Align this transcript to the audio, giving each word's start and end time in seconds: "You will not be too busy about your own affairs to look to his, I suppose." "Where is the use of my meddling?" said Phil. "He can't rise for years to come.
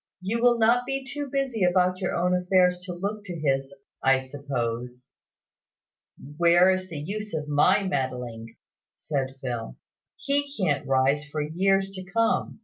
"You 0.19 0.41
will 0.41 0.57
not 0.57 0.87
be 0.87 1.05
too 1.07 1.29
busy 1.31 1.63
about 1.63 1.99
your 2.01 2.15
own 2.15 2.35
affairs 2.35 2.79
to 2.85 2.93
look 2.93 3.23
to 3.25 3.39
his, 3.39 3.71
I 4.01 4.17
suppose." 4.17 5.11
"Where 6.37 6.71
is 6.71 6.89
the 6.89 6.97
use 6.97 7.35
of 7.35 7.47
my 7.47 7.83
meddling?" 7.83 8.55
said 8.95 9.35
Phil. 9.43 9.75
"He 10.15 10.51
can't 10.57 10.87
rise 10.87 11.23
for 11.25 11.41
years 11.43 11.91
to 11.91 12.03
come. 12.03 12.59